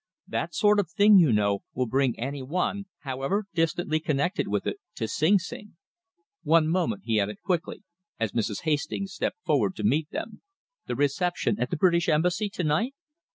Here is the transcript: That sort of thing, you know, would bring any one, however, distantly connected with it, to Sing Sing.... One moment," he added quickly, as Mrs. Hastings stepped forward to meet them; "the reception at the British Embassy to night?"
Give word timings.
That 0.27 0.55
sort 0.55 0.79
of 0.79 0.89
thing, 0.89 1.19
you 1.19 1.31
know, 1.31 1.59
would 1.75 1.91
bring 1.91 2.19
any 2.19 2.41
one, 2.41 2.85
however, 3.01 3.45
distantly 3.53 3.99
connected 3.99 4.47
with 4.47 4.65
it, 4.65 4.77
to 4.95 5.07
Sing 5.07 5.37
Sing.... 5.37 5.75
One 6.41 6.67
moment," 6.69 7.03
he 7.05 7.19
added 7.19 7.43
quickly, 7.43 7.83
as 8.19 8.31
Mrs. 8.31 8.61
Hastings 8.63 9.13
stepped 9.13 9.43
forward 9.45 9.75
to 9.75 9.83
meet 9.83 10.09
them; 10.09 10.41
"the 10.87 10.95
reception 10.95 11.59
at 11.59 11.69
the 11.69 11.77
British 11.77 12.09
Embassy 12.09 12.49
to 12.49 12.63
night?" 12.63 12.95